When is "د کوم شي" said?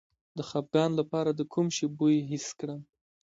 1.33-1.85